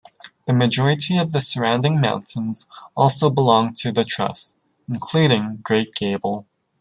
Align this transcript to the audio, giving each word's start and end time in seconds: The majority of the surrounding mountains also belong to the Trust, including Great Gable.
The 0.47 0.53
majority 0.55 1.19
of 1.19 1.31
the 1.31 1.39
surrounding 1.39 2.01
mountains 2.01 2.65
also 2.97 3.29
belong 3.29 3.73
to 3.81 3.91
the 3.91 4.03
Trust, 4.03 4.57
including 4.89 5.57
Great 5.61 5.93
Gable. 5.93 6.47